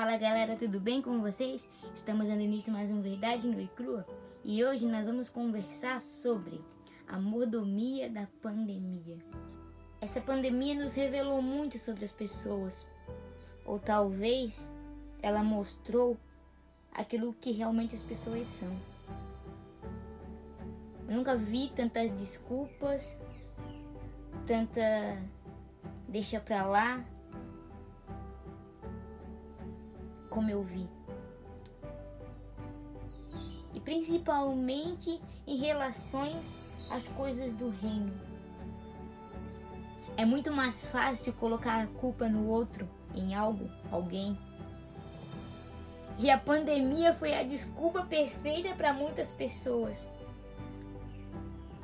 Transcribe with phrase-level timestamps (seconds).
[0.00, 1.62] Fala galera, tudo bem com vocês?
[1.94, 4.06] Estamos dando início mais um Verdade no e Crua
[4.42, 6.58] e hoje nós vamos conversar sobre
[7.06, 9.18] a mordomia da pandemia.
[10.00, 12.86] Essa pandemia nos revelou muito sobre as pessoas,
[13.62, 14.66] ou talvez
[15.20, 16.16] ela mostrou
[16.94, 18.74] aquilo que realmente as pessoas são.
[21.06, 23.14] Eu nunca vi tantas desculpas,
[24.46, 25.22] tanta
[26.08, 27.04] deixa pra lá,
[30.30, 30.88] como eu vi.
[33.74, 38.12] E principalmente em relações às coisas do reino.
[40.16, 44.38] É muito mais fácil colocar a culpa no outro, em algo, alguém.
[46.18, 50.08] E a pandemia foi a desculpa perfeita para muitas pessoas.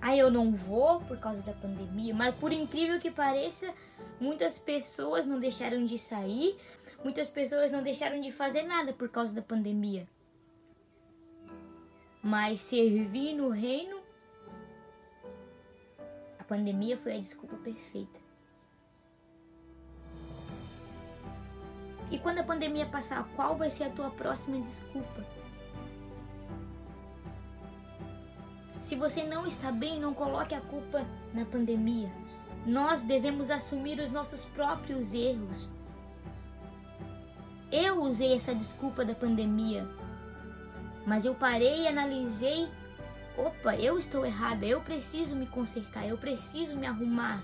[0.00, 3.72] Ah, eu não vou por causa da pandemia, mas por incrível que pareça,
[4.20, 6.56] muitas pessoas não deixaram de sair,
[7.02, 10.08] Muitas pessoas não deixaram de fazer nada por causa da pandemia.
[12.22, 14.00] Mas servir no reino,
[16.38, 18.26] a pandemia foi a desculpa perfeita.
[22.10, 25.24] E quando a pandemia passar, qual vai ser a tua próxima desculpa?
[28.80, 32.08] Se você não está bem, não coloque a culpa na pandemia.
[32.64, 35.68] Nós devemos assumir os nossos próprios erros.
[37.70, 39.86] Eu usei essa desculpa da pandemia,
[41.04, 42.68] mas eu parei e analisei:
[43.36, 47.42] opa, eu estou errada, eu preciso me consertar, eu preciso me arrumar.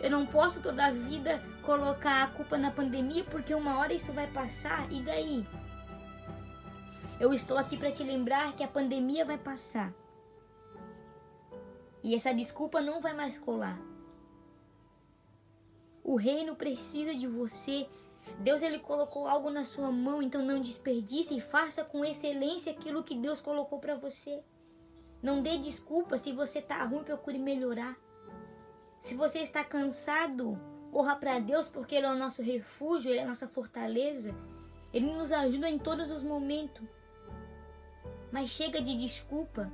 [0.00, 4.12] Eu não posso toda a vida colocar a culpa na pandemia porque uma hora isso
[4.12, 5.46] vai passar e daí?
[7.18, 9.92] Eu estou aqui para te lembrar que a pandemia vai passar.
[12.02, 13.78] E essa desculpa não vai mais colar.
[16.02, 17.88] O reino precisa de você
[18.40, 23.04] Deus ele colocou algo na sua mão, então não desperdice e faça com excelência aquilo
[23.04, 24.42] que Deus colocou para você.
[25.22, 27.96] Não dê desculpa se você está ruim, procure melhorar.
[28.98, 30.58] Se você está cansado,
[30.90, 34.34] corra para Deus porque ele é o nosso refúgio, ele é a nossa fortaleza.
[34.92, 36.86] Ele nos ajuda em todos os momentos.
[38.30, 39.72] Mas chega de desculpa.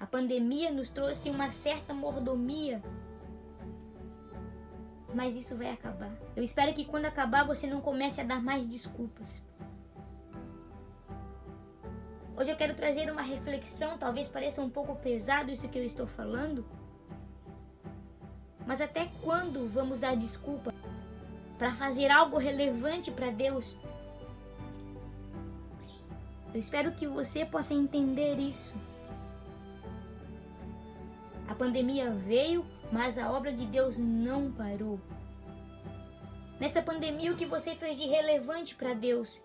[0.00, 2.82] A pandemia nos trouxe uma certa mordomia
[5.14, 6.12] mas isso vai acabar.
[6.36, 9.42] Eu espero que quando acabar você não comece a dar mais desculpas.
[12.36, 16.06] Hoje eu quero trazer uma reflexão, talvez pareça um pouco pesado isso que eu estou
[16.06, 16.64] falando.
[18.64, 20.72] Mas até quando vamos dar desculpa
[21.58, 23.74] para fazer algo relevante para Deus?
[26.52, 28.74] Eu espero que você possa entender isso.
[31.48, 35.00] A pandemia veio mas a obra de Deus não parou.
[36.58, 39.40] Nessa pandemia, o que você fez de relevante para Deus?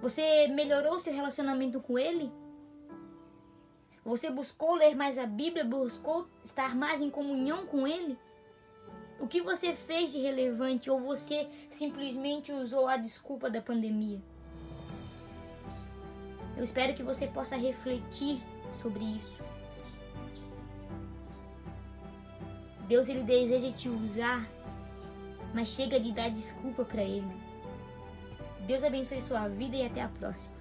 [0.00, 2.30] Você melhorou seu relacionamento com Ele?
[4.04, 5.64] Você buscou ler mais a Bíblia?
[5.64, 8.18] Buscou estar mais em comunhão com Ele?
[9.18, 14.20] O que você fez de relevante ou você simplesmente usou a desculpa da pandemia?
[16.56, 18.40] Eu espero que você possa refletir
[18.72, 19.53] sobre isso.
[22.88, 24.46] Deus ele deseja te usar,
[25.52, 27.26] mas chega de dar desculpa para ele.
[28.66, 30.53] Deus abençoe sua vida e até a próxima.